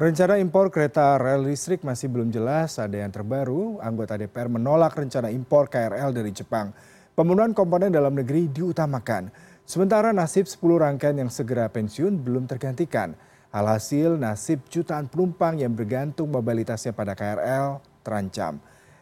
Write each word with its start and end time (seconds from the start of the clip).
rencana 0.00 0.40
impor 0.40 0.72
kereta 0.72 1.20
rel 1.20 1.44
listrik 1.44 1.84
masih 1.84 2.08
belum 2.08 2.32
jelas. 2.32 2.80
Ada 2.80 3.04
yang 3.04 3.12
terbaru 3.12 3.84
anggota 3.84 4.16
dpr 4.16 4.48
menolak 4.48 4.96
rencana 4.96 5.28
impor 5.28 5.68
krl 5.68 6.08
dari 6.16 6.32
jepang. 6.32 6.72
Pemenuhan 7.12 7.52
komponen 7.52 7.92
dalam 7.92 8.16
negeri 8.16 8.48
diutamakan. 8.48 9.28
Sementara 9.68 10.16
nasib 10.16 10.48
sepuluh 10.48 10.80
rangkaian 10.80 11.20
yang 11.20 11.28
segera 11.28 11.68
pensiun 11.68 12.16
belum 12.16 12.48
tergantikan. 12.48 13.12
Alhasil 13.52 14.16
nasib 14.16 14.64
jutaan 14.72 15.04
penumpang 15.04 15.60
yang 15.60 15.76
bergantung 15.76 16.32
mobilitasnya 16.32 16.96
pada 16.96 17.12
krl 17.12 17.84
terancam 18.00 18.56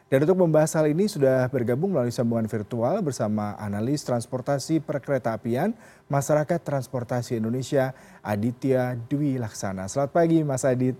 dan 0.08 0.24
untuk 0.24 0.40
membahas 0.40 0.72
hal 0.72 0.88
ini 0.88 1.04
sudah 1.04 1.52
bergabung 1.52 1.92
melalui 1.92 2.12
sambungan 2.12 2.48
virtual 2.48 3.04
bersama 3.04 3.52
analis 3.60 4.00
transportasi 4.08 4.80
perkereta 4.80 5.36
apian 5.36 5.76
masyarakat 6.08 6.64
transportasi 6.64 7.36
indonesia 7.36 7.92
aditya 8.24 8.96
dwi 8.96 9.36
laksana. 9.36 9.84
Selamat 9.84 10.16
pagi 10.16 10.40
mas 10.40 10.64
adit 10.64 10.96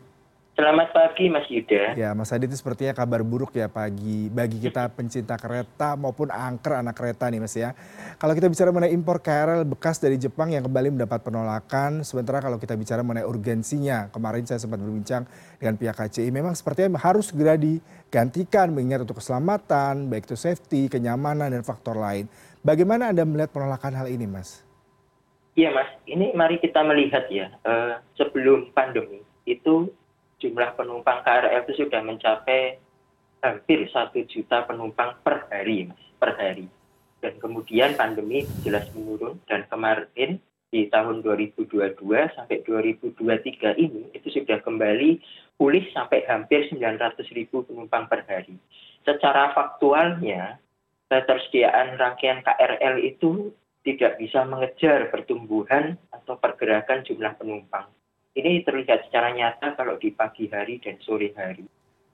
Selamat 0.59 0.91
pagi 0.91 1.31
Mas 1.31 1.47
Yuda. 1.47 1.95
Ya 1.95 2.11
Mas 2.19 2.35
Adit 2.35 2.51
sepertinya 2.51 2.91
kabar 2.91 3.23
buruk 3.23 3.55
ya 3.55 3.71
pagi 3.71 4.27
bagi 4.27 4.59
kita 4.59 4.91
pencinta 4.91 5.39
kereta 5.39 5.95
maupun 5.95 6.35
angker 6.35 6.83
anak 6.83 6.99
kereta 6.99 7.31
nih 7.31 7.39
Mas 7.39 7.55
ya. 7.55 7.79
Kalau 8.19 8.35
kita 8.35 8.51
bicara 8.51 8.75
mengenai 8.75 8.91
impor 8.91 9.23
KRL 9.23 9.63
bekas 9.63 10.03
dari 10.03 10.19
Jepang 10.19 10.51
yang 10.51 10.67
kembali 10.67 10.99
mendapat 10.99 11.23
penolakan, 11.23 12.03
sementara 12.03 12.43
kalau 12.43 12.59
kita 12.59 12.75
bicara 12.75 13.07
mengenai 13.07 13.23
urgensinya, 13.23 14.11
kemarin 14.11 14.51
saya 14.51 14.59
sempat 14.59 14.83
berbincang 14.83 15.31
dengan 15.63 15.79
pihak 15.79 15.95
KCI, 15.95 16.35
memang 16.35 16.59
sepertinya 16.59 16.99
harus 16.99 17.31
segera 17.31 17.55
digantikan 17.55 18.75
mengingat 18.75 19.07
untuk 19.07 19.23
keselamatan, 19.23 20.11
baik 20.11 20.27
itu 20.27 20.35
safety, 20.35 20.91
kenyamanan, 20.91 21.55
dan 21.55 21.63
faktor 21.63 21.95
lain. 21.95 22.27
Bagaimana 22.67 23.15
Anda 23.15 23.23
melihat 23.23 23.55
penolakan 23.55 23.95
hal 23.95 24.11
ini 24.11 24.27
Mas? 24.27 24.67
Iya 25.55 25.71
Mas, 25.71 25.87
ini 26.11 26.35
mari 26.35 26.59
kita 26.59 26.83
melihat 26.83 27.31
ya, 27.31 27.47
uh, 27.63 28.03
sebelum 28.19 28.75
pandemi 28.75 29.23
itu 29.47 29.95
jumlah 30.39 30.75
penumpang 30.79 31.23
krl 31.27 31.63
itu 31.67 31.85
sudah 31.85 32.01
mencapai 32.03 32.79
hampir 33.43 33.87
satu 33.91 34.23
juta 34.27 34.67
penumpang 34.67 35.19
per 35.23 35.47
hari 35.51 35.91
mas 35.91 36.03
per 36.19 36.35
hari 36.35 36.67
dan 37.19 37.35
kemudian 37.43 37.95
pandemi 37.99 38.47
jelas 38.63 38.87
menurun 38.95 39.39
dan 39.51 39.67
kemarin 39.67 40.39
di 40.69 40.87
tahun 40.93 41.25
2022 41.25 41.97
sampai 42.37 42.61
2023 42.63 43.17
ini 43.81 44.13
itu 44.13 44.29
sudah 44.29 44.61
kembali 44.61 45.19
pulih 45.57 45.85
sampai 45.97 46.29
hampir 46.29 46.69
900 46.69 47.17
ribu 47.33 47.65
penumpang 47.65 48.05
per 48.07 48.29
hari. 48.29 48.61
Secara 49.03 49.57
faktualnya, 49.57 50.61
ketersediaan 51.09 51.97
rangkaian 51.97 52.45
KRL 52.45 53.01
itu 53.01 53.49
tidak 53.81 54.21
bisa 54.21 54.45
mengejar 54.45 55.09
pertumbuhan 55.09 55.97
atau 56.13 56.37
pergerakan 56.37 57.01
jumlah 57.09 57.33
penumpang 57.41 57.89
ini 58.39 58.63
terlihat 58.63 59.11
secara 59.11 59.35
nyata 59.35 59.75
kalau 59.75 59.99
di 59.99 60.15
pagi 60.15 60.47
hari 60.47 60.79
dan 60.79 60.95
sore 61.03 61.35
hari. 61.35 61.67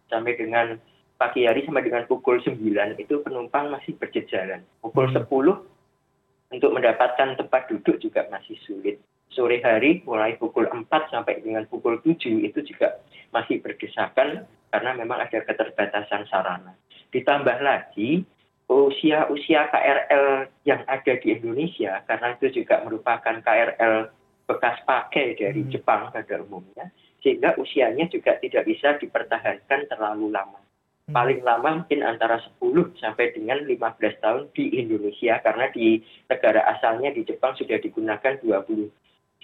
Sampai 0.08 0.40
dengan 0.40 0.80
pagi 1.20 1.44
hari 1.44 1.68
sampai 1.68 1.84
dengan 1.84 2.08
pukul 2.08 2.40
9 2.40 2.56
itu 2.96 3.14
penumpang 3.20 3.68
masih 3.68 3.92
berjejalan. 4.00 4.64
Pukul 4.80 5.12
hmm. 5.12 5.28
10 5.28 6.56
untuk 6.56 6.70
mendapatkan 6.72 7.36
tempat 7.36 7.62
duduk 7.68 8.00
juga 8.00 8.24
masih 8.32 8.56
sulit. 8.64 8.96
Sore 9.28 9.60
hari 9.60 10.00
mulai 10.06 10.38
pukul 10.40 10.64
4 10.70 10.88
sampai 11.12 11.44
dengan 11.44 11.68
pukul 11.68 12.00
7 12.00 12.16
itu 12.40 12.58
juga 12.64 13.02
masih 13.34 13.60
berdesakan 13.60 14.46
karena 14.70 14.90
memang 14.96 15.22
ada 15.22 15.38
keterbatasan 15.44 16.24
sarana. 16.30 16.72
Ditambah 17.10 17.58
lagi 17.62 18.24
usia-usia 18.64 19.68
KRL 19.68 20.48
yang 20.64 20.80
ada 20.88 21.12
di 21.20 21.36
Indonesia 21.36 22.00
karena 22.08 22.32
itu 22.38 22.64
juga 22.64 22.80
merupakan 22.80 23.36
KRL 23.44 24.08
bekas 24.44 24.80
pakai 24.84 25.36
dari 25.36 25.64
hmm. 25.64 25.70
Jepang 25.72 26.12
pada 26.12 26.40
umumnya, 26.40 26.92
sehingga 27.24 27.56
usianya 27.56 28.08
juga 28.12 28.36
tidak 28.40 28.68
bisa 28.68 28.96
dipertahankan 29.00 29.88
terlalu 29.88 30.32
lama. 30.32 30.60
Hmm. 31.08 31.14
Paling 31.16 31.40
lama 31.44 31.84
mungkin 31.84 32.00
antara 32.04 32.40
10 32.60 32.96
sampai 33.00 33.32
dengan 33.32 33.64
15 33.64 34.24
tahun 34.24 34.42
di 34.52 34.76
Indonesia, 34.76 35.40
karena 35.40 35.68
di 35.72 36.00
negara 36.28 36.60
asalnya 36.76 37.12
di 37.12 37.24
Jepang 37.24 37.56
sudah 37.56 37.80
digunakan 37.80 38.40
20, 38.40 38.88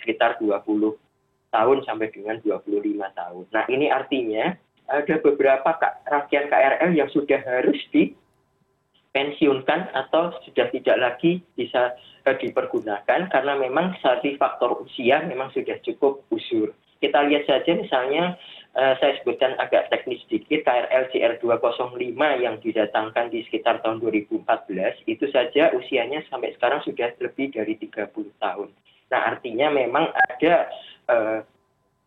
sekitar 0.00 0.40
20 0.40 0.96
tahun 1.50 1.78
sampai 1.84 2.08
dengan 2.14 2.38
25 2.40 2.80
tahun. 3.16 3.44
Nah 3.50 3.64
ini 3.66 3.90
artinya 3.90 4.54
ada 4.90 5.14
beberapa 5.22 5.70
rangkaian 6.06 6.50
KRL 6.50 6.90
yang 6.94 7.10
sudah 7.10 7.40
harus 7.42 7.78
di 7.94 8.14
pensiunkan 9.10 9.90
atau 9.90 10.30
sudah 10.46 10.70
tidak 10.70 10.96
lagi 10.98 11.42
bisa 11.58 11.98
eh, 12.26 12.36
dipergunakan 12.38 13.26
karena 13.26 13.52
memang 13.58 13.98
satu 13.98 14.30
faktor 14.38 14.86
usia 14.86 15.26
memang 15.26 15.50
sudah 15.50 15.78
cukup 15.82 16.22
usur. 16.30 16.70
Kita 17.00 17.24
lihat 17.24 17.48
saja 17.48 17.72
misalnya 17.80 18.36
uh, 18.76 18.92
saya 19.00 19.16
sebutkan 19.16 19.56
agak 19.56 19.88
teknis 19.88 20.20
sedikit 20.28 20.68
KRL 20.68 21.08
CR205 21.08 22.20
yang 22.44 22.60
didatangkan 22.60 23.32
di 23.32 23.40
sekitar 23.48 23.80
tahun 23.80 24.04
2014 24.04 24.44
itu 25.08 25.24
saja 25.32 25.72
usianya 25.72 26.20
sampai 26.28 26.52
sekarang 26.60 26.84
sudah 26.84 27.08
lebih 27.24 27.56
dari 27.56 27.80
30 27.80 28.12
tahun. 28.36 28.68
Nah 29.08 29.20
artinya 29.32 29.72
memang 29.72 30.12
ada 30.12 30.68
uh, 31.08 31.38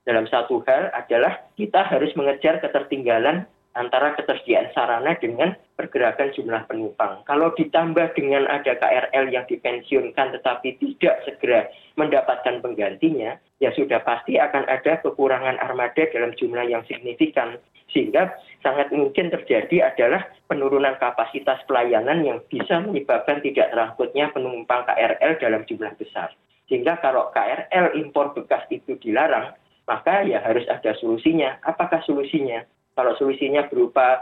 dalam 0.03 0.27
satu 0.27 0.61
hal 0.67 0.91
adalah 0.91 1.41
kita 1.55 1.89
harus 1.89 2.11
mengejar 2.13 2.59
ketertinggalan 2.59 3.47
antara 3.73 4.13
ketersediaan 4.13 4.69
sarana 4.73 5.17
dengan 5.17 5.57
pergerakan 5.77 6.29
jumlah 6.33 6.69
penumpang. 6.69 7.25
Kalau 7.25 7.53
ditambah 7.57 8.13
dengan 8.13 8.45
ada 8.45 8.77
KRL 8.77 9.33
yang 9.33 9.45
dipensiunkan 9.49 10.37
tetapi 10.39 10.77
tidak 10.77 11.25
segera 11.25 11.69
mendapatkan 11.97 12.61
penggantinya, 12.61 13.37
ya 13.57 13.73
sudah 13.73 14.01
pasti 14.05 14.37
akan 14.37 14.69
ada 14.69 15.01
kekurangan 15.01 15.57
armada 15.61 16.05
dalam 16.13 16.33
jumlah 16.37 16.65
yang 16.69 16.85
signifikan. 16.85 17.57
Sehingga 17.93 18.33
sangat 18.65 18.89
mungkin 18.89 19.29
terjadi 19.29 19.93
adalah 19.93 20.25
penurunan 20.49 20.97
kapasitas 20.97 21.61
pelayanan 21.69 22.25
yang 22.25 22.41
bisa 22.49 22.81
menyebabkan 22.81 23.37
tidak 23.45 23.69
terangkutnya 23.69 24.33
penumpang 24.33 24.81
KRL 24.89 25.37
dalam 25.37 25.61
jumlah 25.69 25.93
besar. 26.01 26.33
Sehingga 26.65 26.97
kalau 27.05 27.29
KRL 27.29 27.93
impor 28.01 28.33
bekas 28.33 28.65
itu 28.73 28.97
dilarang, 28.97 29.53
maka 29.85 30.25
ya 30.25 30.41
harus 30.41 30.65
ada 30.71 30.95
solusinya. 30.97 31.59
Apakah 31.61 32.01
solusinya? 32.07 32.65
Kalau 32.93 33.13
solusinya 33.17 33.65
berupa 33.69 34.21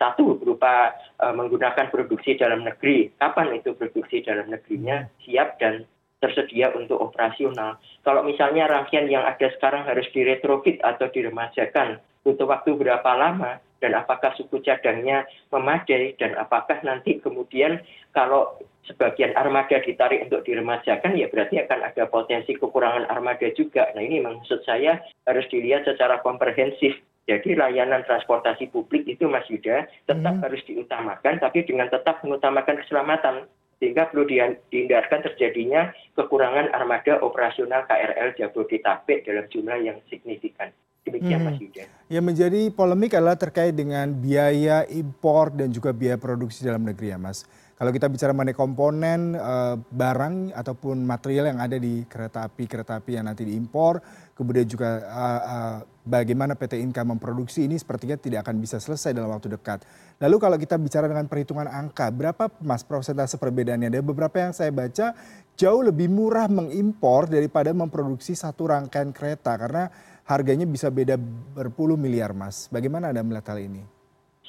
satu 0.00 0.40
berupa 0.40 0.96
uh, 1.20 1.36
menggunakan 1.36 1.92
produksi 1.92 2.40
dalam 2.40 2.64
negeri. 2.64 3.12
Kapan 3.20 3.60
itu 3.60 3.76
produksi 3.76 4.24
dalam 4.24 4.48
negerinya 4.48 5.04
siap 5.20 5.60
dan 5.60 5.84
tersedia 6.24 6.72
untuk 6.72 6.96
operasional? 7.04 7.76
Kalau 8.00 8.24
misalnya 8.24 8.64
rangkaian 8.64 9.12
yang 9.12 9.28
ada 9.28 9.52
sekarang 9.52 9.84
harus 9.84 10.08
diretrofit 10.16 10.80
atau 10.80 11.12
diremajakan 11.12 12.00
butuh 12.24 12.48
waktu 12.48 12.72
berapa 12.80 13.12
lama? 13.12 13.60
Dan 13.80 13.96
apakah 13.96 14.36
suku 14.36 14.60
cadangnya 14.60 15.24
memadai? 15.48 16.12
Dan 16.20 16.36
apakah 16.36 16.84
nanti 16.84 17.16
kemudian 17.16 17.80
kalau 18.12 18.60
sebagian 18.84 19.32
armada 19.40 19.80
ditarik 19.80 20.28
untuk 20.28 20.44
diremajakan 20.44 21.16
ya 21.16 21.32
berarti 21.32 21.64
akan 21.64 21.88
ada 21.88 22.04
potensi 22.08 22.52
kekurangan 22.56 23.08
armada 23.08 23.48
juga. 23.56 23.88
Nah 23.96 24.04
ini 24.04 24.20
maksud 24.20 24.68
saya 24.68 25.00
harus 25.24 25.48
dilihat 25.48 25.88
secara 25.88 26.20
komprehensif 26.20 26.92
jadi 27.28 27.54
layanan 27.54 28.02
transportasi 28.08 28.72
publik 28.72 29.06
itu 29.06 29.28
Mas 29.28 29.46
Yuda 29.46 29.86
tetap 30.08 30.34
hmm. 30.34 30.42
harus 30.42 30.62
diutamakan, 30.66 31.38
tapi 31.38 31.62
dengan 31.62 31.86
tetap 31.92 32.22
mengutamakan 32.24 32.80
keselamatan. 32.82 33.46
Sehingga 33.80 34.12
perlu 34.12 34.28
dihindarkan 34.28 35.24
terjadinya 35.24 35.88
kekurangan 36.12 36.68
armada 36.76 37.16
operasional 37.24 37.88
KRL 37.88 38.36
Jabodetabek 38.36 39.24
dalam 39.24 39.48
jumlah 39.48 39.78
yang 39.80 39.96
signifikan. 40.12 40.68
Demikian 41.08 41.40
hmm. 41.40 41.48
Mas 41.48 41.58
Yuda. 41.64 41.84
Yang 42.12 42.24
menjadi 42.28 42.60
polemik 42.76 43.16
adalah 43.16 43.40
terkait 43.40 43.72
dengan 43.72 44.12
biaya 44.12 44.84
impor 44.92 45.48
dan 45.56 45.72
juga 45.72 45.96
biaya 45.96 46.20
produksi 46.20 46.60
dalam 46.68 46.84
negeri 46.84 47.16
ya 47.16 47.16
Mas. 47.16 47.48
Kalau 47.80 47.96
kita 47.96 48.12
bicara 48.12 48.36
mengenai 48.36 48.52
komponen 48.52 49.32
uh, 49.40 49.72
barang 49.80 50.52
ataupun 50.52 51.00
material 51.00 51.48
yang 51.48 51.64
ada 51.64 51.80
di 51.80 52.04
kereta 52.04 52.44
api 52.44 52.68
kereta 52.68 53.00
api 53.00 53.16
yang 53.16 53.24
nanti 53.24 53.48
diimpor, 53.48 54.04
kemudian 54.36 54.68
juga 54.68 55.00
uh, 55.00 55.40
uh, 55.40 55.76
bagaimana 56.04 56.60
PT 56.60 56.76
Inka 56.76 57.08
memproduksi 57.08 57.64
ini 57.64 57.80
sepertinya 57.80 58.20
tidak 58.20 58.44
akan 58.44 58.60
bisa 58.60 58.76
selesai 58.84 59.16
dalam 59.16 59.32
waktu 59.32 59.56
dekat. 59.56 59.88
Lalu 60.20 60.36
kalau 60.36 60.56
kita 60.60 60.76
bicara 60.76 61.08
dengan 61.08 61.24
perhitungan 61.24 61.64
angka, 61.72 62.12
berapa 62.12 62.52
mas 62.60 62.84
persentase 62.84 63.40
perbedaannya? 63.40 63.96
Ada 63.96 64.04
beberapa 64.04 64.36
yang 64.36 64.52
saya 64.52 64.68
baca 64.68 65.16
jauh 65.56 65.80
lebih 65.80 66.12
murah 66.12 66.52
mengimpor 66.52 67.32
daripada 67.32 67.72
memproduksi 67.72 68.36
satu 68.36 68.68
rangkaian 68.76 69.08
kereta 69.08 69.56
karena 69.56 69.88
harganya 70.28 70.68
bisa 70.68 70.92
beda 70.92 71.16
berpuluh 71.56 71.96
miliar 71.96 72.36
mas. 72.36 72.68
Bagaimana 72.68 73.08
Anda 73.08 73.24
melihat 73.24 73.56
hal 73.56 73.64
ini? 73.64 73.99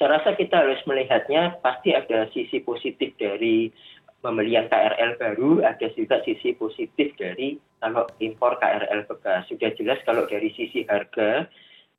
Saya 0.02 0.18
rasa 0.18 0.34
kita 0.34 0.66
harus 0.66 0.82
melihatnya 0.82 1.62
pasti 1.62 1.94
ada 1.94 2.26
sisi 2.34 2.58
positif 2.58 3.14
dari 3.22 3.70
pembelian 4.18 4.66
KRL 4.66 5.14
baru, 5.14 5.62
ada 5.62 5.86
juga 5.94 6.18
sisi 6.26 6.58
positif 6.58 7.14
dari 7.14 7.54
kalau 7.78 8.10
impor 8.18 8.58
KRL 8.58 9.06
bekas. 9.06 9.46
Sudah 9.46 9.70
jelas 9.78 10.02
kalau 10.02 10.26
dari 10.26 10.50
sisi 10.58 10.82
harga, 10.90 11.46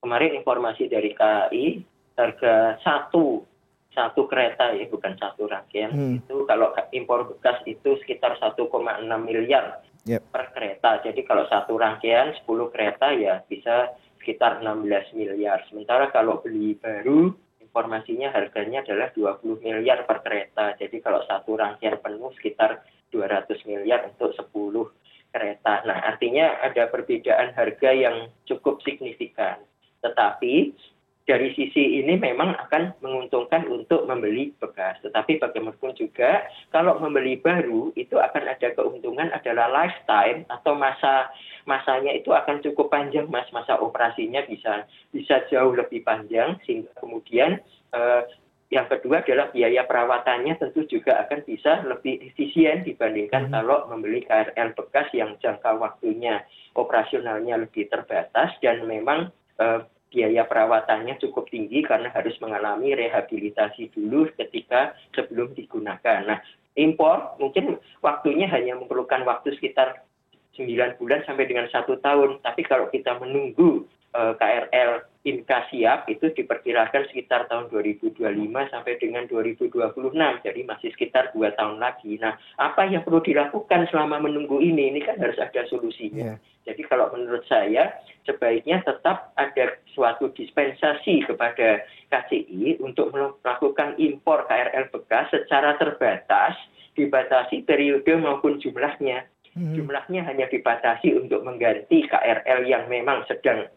kemarin 0.03 0.35
informasi 0.35 0.91
dari 0.91 1.15
KAI, 1.15 1.79
harga 2.19 2.75
satu 2.83 3.47
satu 3.95 4.27
kereta 4.27 4.75
ya 4.75 4.83
bukan 4.91 5.15
satu 5.15 5.47
rangkaian 5.47 5.95
hmm. 5.95 6.27
itu 6.27 6.43
kalau 6.43 6.75
impor 6.91 7.23
bekas 7.23 7.63
itu 7.63 7.95
sekitar 8.03 8.35
1,6 8.35 8.67
miliar 9.23 9.79
yep. 10.03 10.27
per 10.27 10.51
kereta. 10.51 10.99
Jadi 11.07 11.23
kalau 11.23 11.47
satu 11.47 11.79
rangkaian 11.79 12.35
10 12.35 12.51
kereta 12.67 13.15
ya 13.15 13.39
bisa 13.47 13.95
sekitar 14.19 14.59
16 14.59 14.91
miliar. 15.15 15.63
Sementara 15.71 16.11
kalau 16.11 16.43
beli 16.43 16.75
baru, 16.83 17.31
informasinya 17.73 18.29
harganya 18.29 18.85
adalah 18.85 19.09
20 19.17 19.65
miliar 19.65 20.05
per 20.05 20.21
kereta. 20.21 20.77
Jadi 20.77 21.01
kalau 21.01 21.25
satu 21.25 21.57
rangkaian 21.57 21.97
penuh 21.97 22.29
sekitar 22.37 22.85
200 23.09 23.49
miliar 23.65 24.13
untuk 24.13 24.37
10 24.37 24.93
kereta. 25.33 25.81
Nah, 25.89 26.05
artinya 26.05 26.61
ada 26.61 26.85
perbedaan 26.93 27.57
harga 27.57 27.89
yang 27.89 28.29
cukup 28.45 28.77
signifikan. 28.85 29.57
Tetapi 30.05 30.69
dari 31.23 31.55
sisi 31.55 32.03
ini 32.03 32.19
memang 32.19 32.51
akan 32.67 32.99
menguntungkan 32.99 33.63
untuk 33.71 34.03
membeli 34.03 34.51
bekas. 34.59 34.99
Tetapi 35.07 35.39
bagaimanapun 35.39 35.95
juga 35.95 36.43
kalau 36.75 36.99
membeli 36.99 37.39
baru 37.39 37.95
itu 37.95 38.19
akan 38.19 38.43
ada 38.51 38.75
keuntungan 38.75 39.31
adalah 39.31 39.71
lifetime 39.71 40.43
atau 40.51 40.75
masa 40.75 41.31
masanya 41.63 42.11
itu 42.11 42.35
akan 42.35 42.59
cukup 42.59 42.91
panjang 42.91 43.31
mas 43.31 43.47
masa 43.55 43.79
operasinya 43.79 44.43
bisa 44.43 44.83
bisa 45.15 45.47
jauh 45.47 45.71
lebih 45.71 46.03
panjang 46.03 46.59
sehingga 46.67 46.91
kemudian 46.99 47.63
eh, 47.95 48.21
yang 48.67 48.89
kedua 48.91 49.23
adalah 49.23 49.47
biaya 49.53 49.85
perawatannya 49.87 50.59
tentu 50.59 50.83
juga 50.91 51.23
akan 51.23 51.45
bisa 51.47 51.87
lebih 51.87 52.19
efisien 52.19 52.83
dibandingkan 52.83 53.47
hmm. 53.47 53.53
kalau 53.55 53.87
membeli 53.87 54.27
KRL 54.27 54.75
bekas 54.75 55.07
yang 55.15 55.39
jangka 55.39 55.77
waktunya 55.79 56.43
operasionalnya 56.75 57.63
lebih 57.63 57.87
terbatas 57.87 58.51
dan 58.59 58.83
memang 58.83 59.31
eh, 59.61 59.87
biaya 60.13 60.45
perawatannya 60.45 61.17
cukup 61.17 61.49
tinggi 61.49 61.81
karena 61.81 62.13
harus 62.13 62.37
mengalami 62.37 62.93
rehabilitasi 62.93 63.89
dulu 63.89 64.29
ketika 64.37 64.93
sebelum 65.17 65.57
digunakan. 65.57 66.21
Nah, 66.21 66.39
impor 66.77 67.33
mungkin 67.41 67.81
waktunya 68.05 68.45
hanya 68.53 68.77
memerlukan 68.77 69.25
waktu 69.25 69.57
sekitar 69.57 70.05
9 70.53 71.01
bulan 71.01 71.25
sampai 71.25 71.49
dengan 71.49 71.65
satu 71.73 71.97
tahun. 71.97 72.37
Tapi 72.45 72.61
kalau 72.61 72.93
kita 72.93 73.17
menunggu 73.17 73.89
uh, 74.13 74.37
KRL 74.37 75.09
Inka 75.23 75.71
siap 75.71 76.11
itu 76.11 76.35
diperkirakan 76.35 77.07
sekitar 77.07 77.47
tahun 77.47 77.71
2025 77.71 78.19
sampai 78.69 78.93
dengan 78.99 79.23
2026. 79.31 80.13
Jadi 80.19 80.59
masih 80.67 80.91
sekitar 80.91 81.31
dua 81.31 81.55
tahun 81.55 81.79
lagi. 81.79 82.19
Nah, 82.19 82.35
apa 82.59 82.83
yang 82.91 83.07
perlu 83.07 83.23
dilakukan 83.23 83.87
selama 83.87 84.19
menunggu 84.19 84.59
ini? 84.59 84.91
Ini 84.91 84.99
kan 84.99 85.15
harus 85.23 85.39
ada 85.39 85.63
solusinya. 85.71 86.35
Yeah. 86.35 86.37
Jadi 86.67 86.81
kalau 86.91 87.07
menurut 87.15 87.47
saya 87.47 87.95
sebaiknya 88.23 88.83
tetap 88.83 89.35
ada 89.35 89.77
suatu 89.91 90.31
dispensasi 90.31 91.27
kepada 91.27 91.83
KCI 92.09 92.79
untuk 92.79 93.11
melakukan 93.11 93.99
impor 93.99 94.47
KRL 94.47 94.89
bekas 94.89 95.31
secara 95.31 95.75
terbatas, 95.75 96.55
dibatasi 96.95 97.67
periode 97.67 98.09
maupun 98.19 98.59
jumlahnya. 98.63 99.27
Hmm. 99.53 99.77
Jumlahnya 99.77 100.25
hanya 100.25 100.49
dibatasi 100.49 101.13
untuk 101.13 101.45
mengganti 101.45 102.09
KRL 102.09 102.65
yang 102.65 102.89
memang 102.89 103.21
sedang 103.29 103.69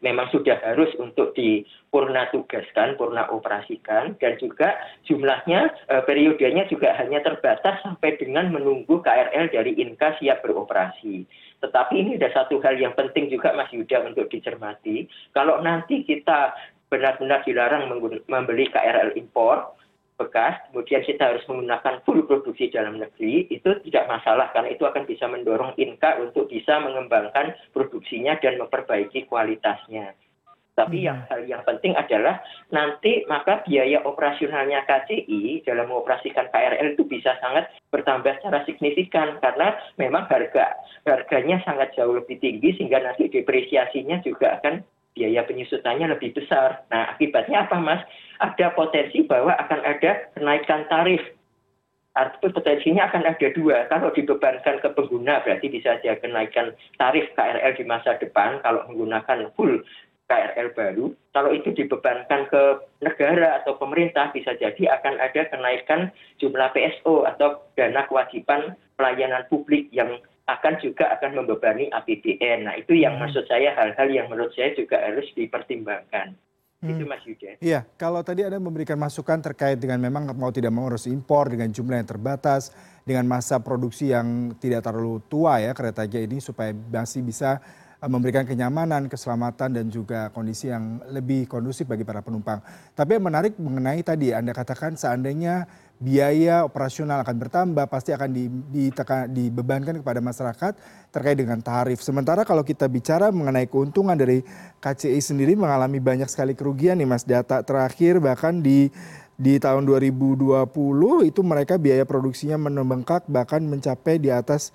memang 0.00 0.30
sudah 0.30 0.58
harus 0.62 0.90
untuk 0.98 1.34
dipurna 1.34 2.30
tugaskan, 2.30 2.94
purna 2.94 3.26
operasikan, 3.30 4.14
dan 4.18 4.38
juga 4.38 4.78
jumlahnya 5.06 5.70
e, 5.90 5.94
periodenya 6.06 6.66
juga 6.70 6.94
hanya 6.98 7.22
terbatas 7.22 7.82
sampai 7.82 8.18
dengan 8.18 8.50
menunggu 8.54 9.02
KRL 9.02 9.50
dari 9.50 9.74
Inka 9.78 10.18
siap 10.22 10.42
beroperasi. 10.46 11.26
Tetapi 11.58 11.94
ini 11.98 12.10
ada 12.18 12.30
satu 12.30 12.62
hal 12.62 12.78
yang 12.78 12.94
penting 12.94 13.30
juga 13.30 13.50
Mas 13.58 13.70
Yuda 13.74 14.06
untuk 14.06 14.30
dicermati. 14.30 15.10
Kalau 15.34 15.58
nanti 15.58 16.06
kita 16.06 16.54
benar-benar 16.88 17.44
dilarang 17.44 17.90
membeli 18.26 18.66
KRL 18.72 19.18
impor, 19.18 19.77
bekas, 20.18 20.58
kemudian 20.68 21.06
kita 21.06 21.30
harus 21.30 21.46
menggunakan 21.46 22.02
full 22.02 22.26
produksi 22.26 22.68
dalam 22.74 22.98
negeri, 22.98 23.46
itu 23.48 23.70
tidak 23.86 24.04
masalah 24.10 24.50
karena 24.50 24.74
itu 24.74 24.82
akan 24.82 25.06
bisa 25.06 25.30
mendorong 25.30 25.78
INKA 25.78 26.18
untuk 26.18 26.50
bisa 26.50 26.82
mengembangkan 26.82 27.54
produksinya 27.70 28.34
dan 28.42 28.58
memperbaiki 28.58 29.30
kualitasnya. 29.30 30.18
Tapi 30.78 31.02
hmm. 31.02 31.06
yang 31.10 31.18
hal 31.26 31.40
yang 31.42 31.62
penting 31.66 31.98
adalah 31.98 32.38
nanti 32.70 33.26
maka 33.26 33.66
biaya 33.66 33.98
operasionalnya 34.06 34.86
KCI 34.86 35.66
dalam 35.66 35.90
mengoperasikan 35.90 36.46
KRL 36.54 36.94
itu 36.94 37.02
bisa 37.02 37.34
sangat 37.42 37.66
bertambah 37.90 38.38
secara 38.38 38.62
signifikan 38.62 39.42
karena 39.42 39.74
memang 39.98 40.30
harga 40.30 40.78
harganya 41.02 41.58
sangat 41.66 41.98
jauh 41.98 42.14
lebih 42.14 42.38
tinggi 42.38 42.78
sehingga 42.78 43.02
nanti 43.02 43.26
depresiasinya 43.26 44.22
juga 44.22 44.62
akan 44.62 44.86
biaya 45.18 45.42
penyusutannya 45.42 46.14
lebih 46.14 46.30
besar. 46.38 46.86
Nah, 46.94 47.18
akibatnya 47.18 47.66
apa, 47.66 47.82
Mas? 47.82 48.06
Ada 48.38 48.70
potensi 48.78 49.26
bahwa 49.26 49.50
akan 49.58 49.82
ada 49.82 50.30
kenaikan 50.38 50.86
tarif. 50.86 51.18
Artinya 52.14 52.54
potensinya 52.54 53.02
akan 53.10 53.22
ada 53.26 53.48
dua. 53.50 53.90
Kalau 53.90 54.14
dibebankan 54.14 54.78
ke 54.78 54.88
pengguna 54.94 55.42
berarti 55.42 55.66
bisa 55.66 55.98
saja 55.98 56.18
kenaikan 56.18 56.74
tarif 56.98 57.26
KRL 57.34 57.74
di 57.74 57.84
masa 57.86 58.14
depan 58.18 58.62
kalau 58.62 58.86
menggunakan 58.90 59.50
full 59.58 59.82
KRL 60.28 60.68
baru. 60.74 61.06
Kalau 61.34 61.50
itu 61.54 61.70
dibebankan 61.72 62.46
ke 62.52 62.62
negara 63.02 63.62
atau 63.62 63.80
pemerintah 63.80 64.30
bisa 64.30 64.54
jadi 64.54 64.98
akan 64.98 65.14
ada 65.18 65.42
kenaikan 65.48 66.12
jumlah 66.38 66.68
PSO 66.74 67.26
atau 67.26 67.62
dana 67.74 68.04
kewajiban 68.06 68.74
pelayanan 68.98 69.46
publik 69.48 69.88
yang 69.94 70.20
akan 70.48 70.74
juga 70.80 71.12
akan 71.20 71.44
membebani 71.44 71.92
apbn 71.92 72.58
nah 72.64 72.74
itu 72.74 72.96
yang 72.96 73.20
hmm. 73.20 73.28
maksud 73.28 73.44
saya 73.46 73.76
hal-hal 73.76 74.08
yang 74.08 74.26
menurut 74.32 74.50
saya 74.56 74.72
juga 74.72 74.96
harus 74.98 75.28
dipertimbangkan 75.36 76.34
hmm. 76.80 76.90
itu 76.90 77.04
Mas 77.04 77.22
Yuda. 77.26 77.50
Iya, 77.60 77.80
kalau 77.98 78.22
tadi 78.22 78.46
Anda 78.46 78.62
memberikan 78.62 78.96
masukan 78.96 79.42
terkait 79.42 79.78
dengan 79.78 79.98
memang 79.98 80.30
mau 80.34 80.50
tidak 80.54 80.72
mau 80.72 80.88
harus 80.88 81.10
impor 81.10 81.50
dengan 81.50 81.68
jumlah 81.68 82.00
yang 82.00 82.08
terbatas, 82.08 82.70
dengan 83.02 83.24
masa 83.26 83.58
produksi 83.58 84.12
yang 84.12 84.54
tidak 84.60 84.84
terlalu 84.84 85.20
tua 85.26 85.58
ya 85.64 85.72
keretanya 85.72 86.20
ini 86.20 86.38
supaya 86.44 86.72
masih 86.72 87.24
bisa 87.24 87.58
memberikan 88.06 88.46
kenyamanan, 88.46 89.10
keselamatan 89.10 89.74
dan 89.74 89.86
juga 89.90 90.30
kondisi 90.30 90.70
yang 90.70 91.02
lebih 91.10 91.50
kondusif 91.50 91.82
bagi 91.82 92.06
para 92.06 92.22
penumpang. 92.22 92.62
Tapi 92.94 93.18
yang 93.18 93.26
menarik 93.26 93.58
mengenai 93.58 94.06
tadi 94.06 94.30
Anda 94.30 94.54
katakan 94.54 94.94
seandainya 94.94 95.66
biaya 95.98 96.62
operasional 96.62 97.26
akan 97.26 97.36
bertambah, 97.42 97.90
pasti 97.90 98.14
akan 98.14 98.30
dibebankan 99.34 99.98
kepada 99.98 100.22
masyarakat 100.22 100.72
terkait 101.10 101.42
dengan 101.42 101.58
tarif. 101.58 101.98
Sementara 101.98 102.46
kalau 102.46 102.62
kita 102.62 102.86
bicara 102.86 103.34
mengenai 103.34 103.66
keuntungan 103.66 104.14
dari 104.14 104.46
KCI 104.78 105.18
sendiri 105.18 105.58
mengalami 105.58 105.98
banyak 105.98 106.30
sekali 106.30 106.54
kerugian 106.54 107.02
nih 107.02 107.08
Mas. 107.10 107.26
Data 107.26 107.66
terakhir 107.66 108.22
bahkan 108.22 108.62
di 108.62 108.94
di 109.38 109.58
tahun 109.58 109.86
2020 109.86 110.66
itu 111.26 111.40
mereka 111.46 111.78
biaya 111.78 112.02
produksinya 112.02 112.58
membengkak 112.58 113.26
bahkan 113.26 113.62
mencapai 113.62 114.18
di 114.22 114.30
atas 114.30 114.70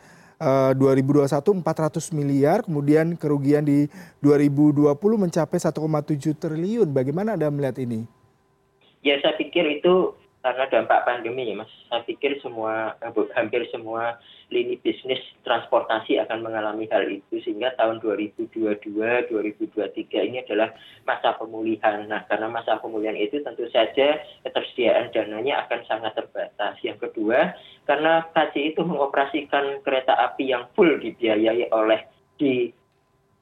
2021 0.76 1.64
400 1.64 2.12
miliar, 2.12 2.62
kemudian 2.68 3.16
kerugian 3.16 3.64
di 3.64 3.88
2020 4.20 4.92
mencapai 5.16 5.58
1,7 5.60 6.36
triliun. 6.36 6.90
Bagaimana 6.92 7.40
Anda 7.40 7.48
melihat 7.48 7.80
ini? 7.80 8.04
Ya 9.04 9.20
saya 9.20 9.36
pikir 9.36 9.84
itu 9.84 10.16
karena 10.44 10.68
dampak 10.68 11.08
pandemi 11.08 11.48
ya 11.48 11.56
mas 11.56 11.72
saya 11.88 12.04
pikir 12.04 12.36
semua 12.44 13.00
eh, 13.00 13.16
hampir 13.32 13.64
semua 13.72 14.20
lini 14.52 14.76
bisnis 14.76 15.24
transportasi 15.48 16.20
akan 16.20 16.44
mengalami 16.44 16.84
hal 16.92 17.08
itu 17.08 17.40
sehingga 17.48 17.72
tahun 17.80 18.04
2022 18.04 18.52
2023 19.32 20.28
ini 20.28 20.44
adalah 20.44 20.76
masa 21.08 21.40
pemulihan 21.40 22.04
nah 22.12 22.28
karena 22.28 22.52
masa 22.52 22.76
pemulihan 22.84 23.16
itu 23.16 23.40
tentu 23.40 23.64
saja 23.72 24.20
ketersediaan 24.44 25.16
dananya 25.16 25.64
akan 25.64 25.80
sangat 25.88 26.12
terbatas 26.12 26.76
yang 26.84 27.00
kedua 27.00 27.56
karena 27.84 28.24
KCI 28.32 28.76
itu 28.76 28.82
mengoperasikan 28.84 29.84
kereta 29.84 30.16
api 30.16 30.56
yang 30.56 30.68
full 30.72 31.00
dibiayai 31.00 31.68
oleh 31.72 32.00
di, 32.40 32.72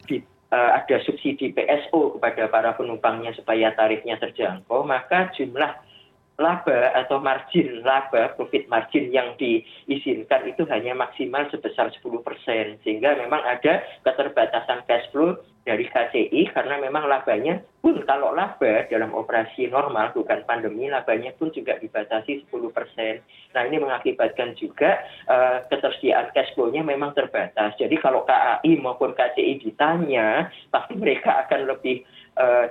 di 0.10 0.18
uh, 0.52 0.72
ada 0.82 0.98
subsidi 1.06 1.54
PSO 1.54 2.18
kepada 2.18 2.50
para 2.50 2.74
penumpangnya 2.74 3.32
supaya 3.38 3.72
tarifnya 3.78 4.18
terjangkau 4.18 4.82
maka 4.82 5.30
jumlah 5.38 5.72
laba 6.42 6.98
atau 6.98 7.22
margin 7.22 7.86
laba 7.86 8.34
profit 8.34 8.66
margin 8.66 9.14
yang 9.14 9.38
diizinkan 9.38 10.50
itu 10.50 10.66
hanya 10.74 10.98
maksimal 10.98 11.46
sebesar 11.54 11.94
10 11.94 12.02
persen. 12.26 12.82
Sehingga 12.82 13.14
memang 13.22 13.46
ada 13.46 13.86
keterbatasan 14.02 14.82
cash 14.90 15.06
flow 15.14 15.38
dari 15.62 15.86
KCI 15.86 16.58
karena 16.58 16.82
memang 16.82 17.06
labanya 17.06 17.62
pun 17.82 18.02
kalau 18.06 18.34
laba 18.34 18.86
dalam 18.90 19.14
operasi 19.14 19.70
normal 19.70 20.10
bukan 20.14 20.42
pandemi 20.50 20.90
labanya 20.90 21.34
pun 21.38 21.54
juga 21.54 21.78
dibatasi 21.78 22.50
10 22.50 22.74
persen. 22.74 23.22
Nah 23.54 23.62
ini 23.70 23.78
mengakibatkan 23.78 24.58
juga 24.58 25.06
uh, 25.30 25.62
ketersediaan 25.70 26.34
cash 26.34 26.54
flow-nya 26.58 26.82
memang 26.82 27.14
terbatas. 27.14 27.78
Jadi 27.78 27.94
kalau 28.02 28.26
KAI 28.26 28.74
maupun 28.82 29.14
KCI 29.14 29.62
ditanya 29.62 30.50
pasti 30.74 30.98
mereka 30.98 31.46
akan 31.46 31.70
lebih 31.70 32.02
uh, 32.42 32.66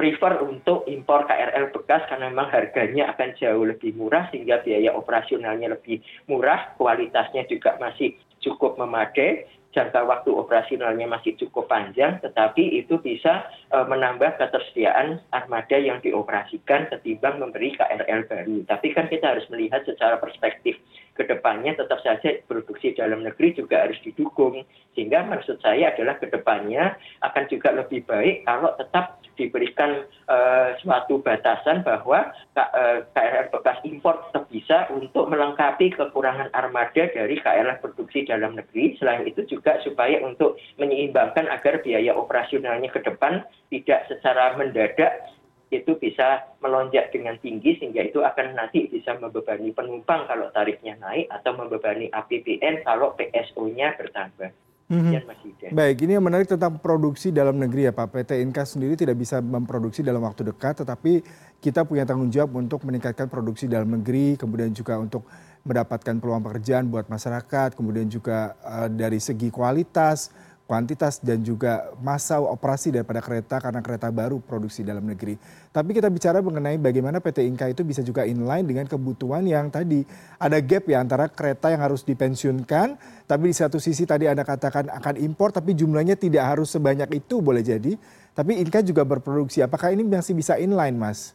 prefer 0.00 0.40
untuk 0.40 0.88
impor 0.88 1.28
KRL 1.28 1.76
bekas 1.76 2.08
karena 2.08 2.32
memang 2.32 2.48
harganya 2.48 3.12
akan 3.12 3.36
jauh 3.36 3.68
lebih 3.68 3.92
murah 4.00 4.32
sehingga 4.32 4.64
biaya 4.64 4.96
operasionalnya 4.96 5.76
lebih 5.76 6.00
murah, 6.24 6.72
kualitasnya 6.80 7.44
juga 7.44 7.76
masih 7.76 8.16
cukup 8.40 8.80
memadai 8.80 9.44
jangka 9.70 10.02
waktu 10.02 10.30
operasionalnya 10.34 11.06
masih 11.06 11.38
cukup 11.38 11.70
panjang, 11.70 12.18
tetapi 12.18 12.82
itu 12.82 12.98
bisa 12.98 13.46
uh, 13.70 13.86
menambah 13.86 14.34
ketersediaan 14.38 15.22
armada 15.30 15.78
yang 15.78 16.02
dioperasikan 16.02 16.90
ketimbang 16.90 17.38
memberi 17.38 17.78
KRL 17.78 18.26
baru. 18.26 18.66
Tapi 18.66 18.86
kan 18.90 19.06
kita 19.06 19.38
harus 19.38 19.46
melihat 19.46 19.86
secara 19.86 20.18
perspektif 20.18 20.74
ke 21.20 21.28
depannya 21.28 21.76
tetap 21.76 22.00
saja 22.00 22.40
produksi 22.48 22.96
dalam 22.96 23.20
negeri 23.20 23.52
juga 23.52 23.84
harus 23.84 24.00
didukung. 24.00 24.64
Sehingga 24.96 25.28
maksud 25.28 25.60
saya 25.60 25.92
adalah 25.92 26.16
ke 26.16 26.32
depannya 26.32 26.96
akan 27.20 27.44
juga 27.52 27.76
lebih 27.76 28.08
baik 28.08 28.48
kalau 28.48 28.72
tetap 28.80 29.20
diberikan 29.36 30.04
uh, 30.28 30.76
suatu 30.80 31.20
batasan 31.20 31.84
bahwa 31.84 32.32
uh, 32.56 33.04
KRL 33.12 33.48
bekas 33.52 33.80
impor 33.84 34.20
tetap 34.28 34.44
bisa 34.52 34.88
untuk 34.92 35.28
melengkapi 35.32 35.92
kekurangan 35.96 36.52
armada 36.52 37.08
dari 37.12 37.36
KRL 37.40 37.80
produksi 37.84 38.24
dalam 38.24 38.56
negeri. 38.56 38.96
Selain 38.96 39.24
itu 39.28 39.44
juga 39.48 39.76
supaya 39.84 40.20
untuk 40.24 40.56
menyeimbangkan 40.80 41.48
agar 41.48 41.80
biaya 41.84 42.16
operasionalnya 42.16 42.92
ke 42.92 43.00
depan 43.04 43.44
tidak 43.72 44.08
secara 44.08 44.56
mendadak 44.56 45.24
itu 45.70 45.94
bisa 46.02 46.50
melonjak 46.58 47.14
dengan 47.14 47.38
tinggi 47.38 47.78
sehingga 47.78 48.02
itu 48.02 48.18
akan 48.18 48.58
nanti 48.58 48.90
bisa 48.90 49.14
membebani 49.16 49.70
penumpang 49.70 50.26
kalau 50.26 50.50
tarifnya 50.50 50.98
naik 50.98 51.30
atau 51.30 51.54
membebani 51.54 52.10
APBN 52.10 52.82
kalau 52.82 53.14
PSO-nya 53.14 53.94
bertambah. 53.94 54.50
Mm 54.90 55.06
-hmm. 55.06 55.70
Baik, 55.70 56.02
ini 56.02 56.18
yang 56.18 56.26
menarik 56.26 56.50
tentang 56.50 56.82
produksi 56.82 57.30
dalam 57.30 57.54
negeri 57.54 57.86
ya 57.86 57.94
Pak. 57.94 58.10
PT 58.10 58.42
Inka 58.42 58.66
sendiri 58.66 58.98
tidak 58.98 59.22
bisa 59.22 59.38
memproduksi 59.38 60.02
dalam 60.02 60.18
waktu 60.26 60.50
dekat, 60.50 60.82
tetapi 60.82 61.22
kita 61.62 61.86
punya 61.86 62.02
tanggung 62.02 62.26
jawab 62.26 62.58
untuk 62.58 62.82
meningkatkan 62.82 63.30
produksi 63.30 63.70
dalam 63.70 63.86
negeri, 63.86 64.34
kemudian 64.34 64.74
juga 64.74 64.98
untuk 64.98 65.30
mendapatkan 65.62 66.18
peluang 66.18 66.42
pekerjaan 66.42 66.90
buat 66.90 67.06
masyarakat, 67.06 67.78
kemudian 67.78 68.10
juga 68.10 68.58
uh, 68.66 68.90
dari 68.90 69.22
segi 69.22 69.46
kualitas, 69.54 70.34
kuantitas 70.70 71.18
dan 71.18 71.42
juga 71.42 71.90
masa 71.98 72.38
operasi 72.38 72.94
daripada 72.94 73.18
kereta 73.18 73.58
karena 73.58 73.82
kereta 73.82 74.06
baru 74.14 74.38
produksi 74.38 74.86
dalam 74.86 75.02
negeri. 75.02 75.34
Tapi 75.74 75.90
kita 75.90 76.06
bicara 76.06 76.38
mengenai 76.38 76.78
bagaimana 76.78 77.18
PT 77.18 77.42
Inka 77.42 77.66
itu 77.66 77.82
bisa 77.82 78.06
juga 78.06 78.22
inline 78.22 78.62
dengan 78.62 78.86
kebutuhan 78.86 79.42
yang 79.50 79.66
tadi 79.66 80.06
ada 80.38 80.62
gap 80.62 80.86
ya 80.86 81.02
antara 81.02 81.26
kereta 81.26 81.74
yang 81.74 81.82
harus 81.82 82.06
dipensiunkan, 82.06 82.94
tapi 83.26 83.50
di 83.50 83.56
satu 83.58 83.82
sisi 83.82 84.06
tadi 84.06 84.30
Anda 84.30 84.46
katakan 84.46 84.94
akan 84.94 85.18
impor 85.18 85.50
tapi 85.50 85.74
jumlahnya 85.74 86.14
tidak 86.14 86.46
harus 86.54 86.70
sebanyak 86.70 87.18
itu 87.18 87.42
boleh 87.42 87.66
jadi. 87.66 87.98
Tapi 88.30 88.62
Inka 88.62 88.86
juga 88.86 89.02
berproduksi. 89.02 89.58
Apakah 89.66 89.90
ini 89.90 90.06
masih 90.06 90.38
bisa 90.38 90.54
inline, 90.54 90.94
Mas? 90.94 91.34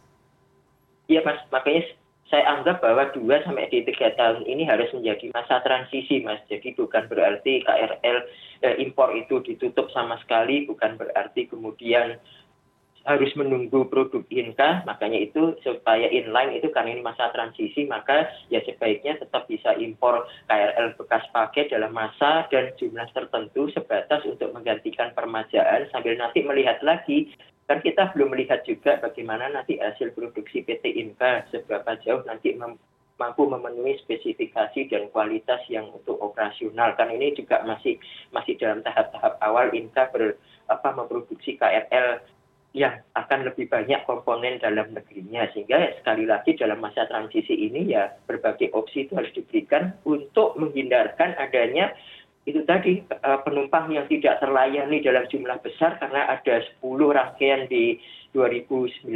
Iya, 1.11 1.19
Mas. 1.27 1.43
Makanya 1.51 1.91
saya 2.25 2.57
anggap 2.57 2.81
bahwa 2.81 3.05
dua 3.13 3.45
sampai 3.45 3.69
di 3.69 3.85
tiga 3.85 4.09
tahun 4.17 4.49
ini 4.49 4.65
harus 4.65 4.89
menjadi 4.97 5.29
masa 5.29 5.61
transisi, 5.61 6.25
Mas. 6.25 6.41
Jadi 6.49 6.73
bukan 6.73 7.05
berarti 7.05 7.61
KRL 7.61 8.17
eh, 8.65 8.75
impor 8.81 9.13
itu 9.13 9.45
ditutup 9.45 9.93
sama 9.93 10.17
sekali, 10.25 10.65
bukan 10.65 10.97
berarti 10.97 11.45
kemudian 11.45 12.17
harus 13.05 13.29
menunggu 13.37 13.85
produk 13.85 14.25
Inka, 14.33 14.81
makanya 14.89 15.21
itu 15.21 15.53
supaya 15.61 16.09
inline 16.09 16.57
itu 16.57 16.73
karena 16.73 16.97
ini 16.97 17.05
masa 17.05 17.29
transisi, 17.29 17.85
maka 17.85 18.25
ya 18.49 18.57
sebaiknya 18.65 19.21
tetap 19.21 19.45
bisa 19.45 19.77
impor 19.77 20.25
KRL 20.49 20.97
bekas 20.97 21.21
pakai 21.29 21.69
dalam 21.69 21.93
masa 21.93 22.49
dan 22.49 22.73
jumlah 22.81 23.05
tertentu 23.13 23.69
sebatas 23.77 24.25
untuk 24.25 24.49
menggantikan 24.57 25.13
permajaan 25.13 25.85
sambil 25.93 26.17
nanti 26.17 26.41
melihat 26.41 26.81
lagi 26.81 27.29
kan 27.65 27.81
kita 27.81 28.13
belum 28.13 28.33
melihat 28.33 28.61
juga 28.61 29.01
bagaimana 29.01 29.49
nanti 29.49 29.81
hasil 29.81 30.13
produksi 30.13 30.61
PT 30.61 30.85
Inka 31.01 31.49
seberapa 31.49 31.97
jauh 32.05 32.21
nanti 32.29 32.53
mampu 33.17 33.43
memenuhi 33.47 33.97
spesifikasi 34.05 34.91
dan 34.91 35.09
kualitas 35.09 35.63
yang 35.71 35.89
untuk 35.89 36.19
operasional. 36.21 36.93
Kan 36.93 37.09
ini 37.09 37.33
juga 37.33 37.63
masih 37.65 37.97
masih 38.29 38.59
dalam 38.61 38.85
tahap-tahap 38.85 39.39
awal 39.41 39.73
Inka 39.73 40.13
ber, 40.13 40.37
apa 40.69 40.93
memproduksi 40.93 41.57
KRL 41.57 42.21
yang 42.75 42.99
akan 43.15 43.47
lebih 43.47 43.71
banyak 43.71 44.03
komponen 44.03 44.59
dalam 44.59 44.91
negerinya. 44.91 45.47
Sehingga 45.55 45.95
sekali 46.03 46.27
lagi 46.27 46.59
dalam 46.59 46.83
masa 46.83 47.07
transisi 47.07 47.55
ini 47.55 47.95
ya 47.95 48.11
berbagai 48.27 48.75
opsi 48.75 49.07
itu 49.07 49.15
harus 49.15 49.31
diberikan 49.31 49.95
untuk 50.03 50.59
menghindarkan 50.59 51.39
adanya 51.39 51.95
itu 52.45 52.61
tadi 52.69 53.01
uh, 53.25 53.41
penumpang 53.41 53.89
yang 53.89 54.05
tidak 54.05 54.37
terlayani 54.37 55.01
dalam 55.01 55.25
jumlah 55.25 55.57
besar 55.65 55.97
karena 55.97 56.29
ada 56.29 56.61
10 56.61 56.85
rangkaian 57.09 57.65
di 57.65 57.97
2019, 58.37 59.09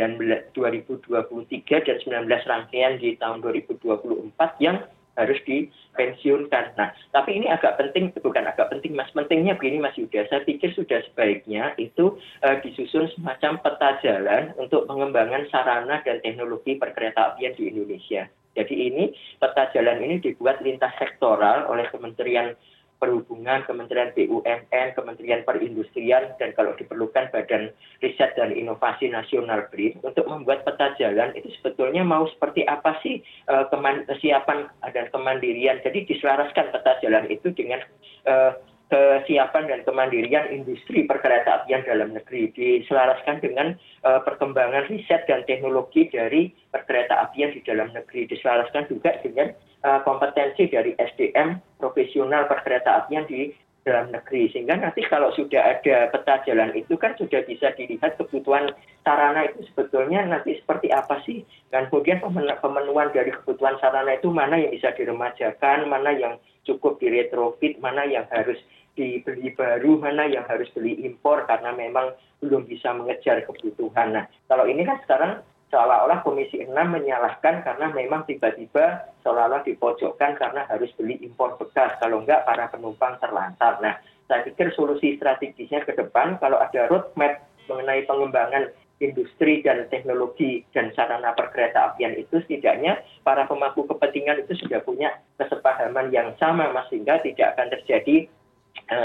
2023 0.57 1.86
dan 1.86 1.98
19 2.25 2.25
rangkaian 2.25 2.98
di 2.98 3.13
tahun 3.21 3.45
2024 3.45 4.33
yang 4.65 4.81
harus 5.19 5.36
dipensiunkan. 5.43 6.79
Nah, 6.79 6.95
tapi 7.12 7.36
ini 7.36 7.51
agak 7.51 7.75
penting, 7.75 8.15
bukan 8.24 8.48
agak 8.48 8.71
penting, 8.71 8.95
mas. 8.95 9.12
Pentingnya 9.12 9.59
begini, 9.59 9.83
mas 9.83 10.00
Yuda. 10.00 10.31
Saya 10.31 10.48
pikir 10.48 10.71
sudah 10.71 11.03
sebaiknya 11.12 11.75
itu 11.75 12.15
uh, 12.48 12.55
disusun 12.63 13.12
semacam 13.19 13.59
peta 13.59 14.00
jalan 14.00 14.55
untuk 14.55 14.88
pengembangan 14.88 15.43
sarana 15.51 16.00
dan 16.07 16.24
teknologi 16.24 16.79
perkereta 16.79 17.36
apian 17.36 17.51
di 17.59 17.67
Indonesia. 17.67 18.31
Jadi 18.55 18.75
ini 18.89 19.12
peta 19.38 19.69
jalan 19.75 20.01
ini 20.01 20.24
dibuat 20.24 20.63
lintas 20.63 20.95
sektoral 20.98 21.67
oleh 21.69 21.86
Kementerian 21.91 22.55
perhubungan, 22.99 23.63
Kementerian 23.63 24.11
BUMN, 24.13 24.93
Kementerian 24.93 25.41
Perindustrian, 25.47 26.35
dan 26.37 26.51
kalau 26.53 26.75
diperlukan 26.75 27.31
Badan 27.31 27.71
Riset 28.03 28.35
dan 28.35 28.51
Inovasi 28.51 29.07
Nasional 29.07 29.71
BRIN 29.71 29.97
untuk 30.03 30.27
membuat 30.27 30.67
peta 30.67 30.93
jalan 30.99 31.31
itu 31.33 31.49
sebetulnya 31.59 32.03
mau 32.03 32.27
seperti 32.27 32.67
apa 32.67 32.99
sih 33.01 33.23
uh, 33.47 33.65
kesiapan 34.05 34.67
dan 34.91 35.07
kemandirian. 35.09 35.79
Jadi 35.81 36.05
diselaraskan 36.05 36.75
peta 36.75 36.99
jalan 36.99 37.25
itu 37.31 37.49
dengan 37.55 37.79
uh, 38.27 38.51
kesiapan 38.89 39.69
dan 39.69 39.79
kemandirian 39.85 40.49
industri 40.49 41.05
perkereta 41.05 41.61
apian 41.61 41.85
dalam 41.85 42.09
negeri 42.09 42.49
diselaraskan 42.57 43.37
dengan 43.37 43.77
uh, 44.01 44.19
perkembangan 44.25 44.89
riset 44.89 45.29
dan 45.29 45.45
teknologi 45.45 46.09
dari 46.09 46.49
perkereta 46.73 47.29
apian 47.29 47.53
di 47.53 47.61
dalam 47.61 47.93
negeri 47.93 48.25
diselaraskan 48.25 48.89
juga 48.89 49.13
dengan 49.21 49.53
kompetensi 49.79 50.67
dari 50.67 50.91
SDM 51.00 51.79
profesional 51.79 52.45
perkereta 52.51 53.05
apian 53.05 53.24
di 53.29 53.51
dalam 53.88 54.12
negeri 54.12 54.51
sehingga 54.51 54.75
nanti 54.75 55.07
kalau 55.07 55.31
sudah 55.33 55.79
ada 55.79 56.12
peta 56.12 56.43
jalan 56.43 56.75
itu 56.75 57.00
kan 57.00 57.15
sudah 57.15 57.41
bisa 57.48 57.71
dilihat 57.79 58.19
kebutuhan 58.19 58.75
sarana 59.07 59.48
itu 59.48 59.63
sebetulnya 59.71 60.27
nanti 60.27 60.59
seperti 60.59 60.91
apa 60.91 61.24
sih 61.24 61.48
dan 61.71 61.88
kemudian 61.88 62.19
pemenuhan 62.59 63.09
dari 63.15 63.31
kebutuhan 63.31 63.79
sarana 63.79 64.19
itu 64.19 64.27
mana 64.29 64.59
yang 64.59 64.75
bisa 64.75 64.91
diremajakan 64.93 65.88
mana 65.88 66.12
yang 66.12 66.36
cukup 66.67 67.00
diretrofit 67.00 67.79
mana 67.79 68.03
yang 68.03 68.27
harus 68.29 68.59
dibeli 69.00 69.55
baru, 69.55 69.95
mana 69.95 70.27
yang 70.27 70.43
harus 70.43 70.67
beli 70.75 71.00
impor 71.07 71.48
karena 71.48 71.71
memang 71.71 72.12
belum 72.43 72.67
bisa 72.67 72.91
mengejar 72.91 73.48
kebutuhan. 73.48 74.12
Nah, 74.12 74.25
kalau 74.51 74.67
ini 74.67 74.83
kan 74.83 75.00
sekarang 75.07 75.39
seolah-olah 75.69 76.25
Komisi 76.25 76.65
6 76.65 76.73
menyalahkan 76.73 77.61
karena 77.61 77.93
memang 77.93 78.25
tiba-tiba 78.25 79.13
seolah-olah 79.21 79.61
dipojokkan 79.65 80.38
karena 80.38 80.65
harus 80.65 80.89
beli 80.97 81.21
impor 81.21 81.55
bekas. 81.61 81.93
Kalau 82.01 82.25
enggak, 82.25 82.45
para 82.45 82.69
penumpang 82.73 83.21
terlantar. 83.21 83.77
Nah, 83.79 84.01
saya 84.29 84.45
pikir 84.45 84.73
solusi 84.73 85.17
strategisnya 85.17 85.85
ke 85.85 85.93
depan 85.97 86.38
kalau 86.38 86.61
ada 86.61 86.89
roadmap 86.89 87.45
mengenai 87.69 88.05
pengembangan 88.09 88.73
industri 88.99 89.63
dan 89.63 89.88
teknologi 89.88 90.67
dan 90.75 90.91
sarana 90.93 91.31
perkereta 91.31 91.93
apian 91.93 92.13
itu 92.19 92.43
setidaknya 92.43 92.99
para 93.23 93.47
pemangku 93.47 93.88
kepentingan 93.88 94.43
itu 94.43 94.53
sudah 94.59 94.83
punya 94.83 95.15
kesepahaman 95.39 96.11
yang 96.11 96.35
sama 96.35 96.67
sehingga 96.91 97.23
tidak 97.23 97.55
akan 97.55 97.71
terjadi 97.79 98.27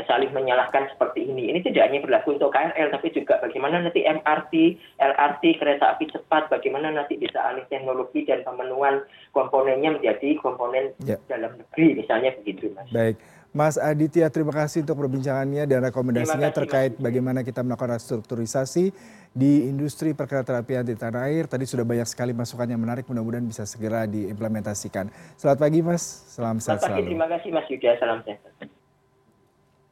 saling 0.08 0.32
menyalahkan 0.32 0.88
seperti 0.96 1.28
ini. 1.28 1.52
Ini 1.52 1.60
tidak 1.60 1.92
hanya 1.92 2.00
berlaku 2.00 2.40
untuk 2.40 2.56
KRL, 2.56 2.88
tapi 2.88 3.12
juga 3.12 3.36
bagaimana 3.44 3.84
nanti 3.84 4.00
MRT, 4.00 4.52
LRT, 4.96 5.42
kereta 5.60 5.92
api 5.92 6.08
cepat, 6.08 6.48
bagaimana 6.48 6.88
nanti 6.88 7.20
bisa 7.20 7.36
alih 7.44 7.68
teknologi 7.68 8.24
dan 8.24 8.40
pemenuhan 8.48 9.04
komponennya 9.36 10.00
menjadi 10.00 10.40
komponen 10.40 10.96
ya. 11.04 11.20
dalam 11.28 11.60
negeri, 11.60 12.00
misalnya 12.00 12.32
begitu, 12.40 12.72
Mas. 12.72 12.88
Baik. 12.88 13.16
Mas 13.54 13.78
Aditya, 13.78 14.26
terima 14.34 14.50
kasih 14.50 14.82
untuk 14.82 14.98
perbincangannya 14.98 15.62
dan 15.70 15.86
rekomendasinya 15.86 16.50
kasih, 16.50 16.58
terkait 16.58 16.92
mas. 16.98 17.06
bagaimana 17.06 17.46
kita 17.46 17.62
melakukan 17.62 17.94
restrukturisasi 17.94 18.90
di 19.30 19.70
industri 19.70 20.10
perkereta 20.10 20.58
apian 20.58 20.82
di 20.82 20.98
tanah 20.98 21.30
air. 21.30 21.46
Tadi 21.46 21.62
sudah 21.62 21.86
banyak 21.86 22.08
sekali 22.10 22.34
masukan 22.34 22.66
yang 22.66 22.82
menarik, 22.82 23.06
mudah-mudahan 23.06 23.46
bisa 23.46 23.62
segera 23.62 24.10
diimplementasikan. 24.10 25.06
Selamat 25.38 25.70
pagi, 25.70 25.86
Mas. 25.86 26.02
Salam 26.34 26.58
sehat 26.58 26.82
selalu. 26.82 27.14
Terima 27.14 27.30
kasih, 27.30 27.54
Mas 27.54 27.66
Yuda. 27.70 27.94
Salam 28.02 28.26
sehat. 28.26 28.42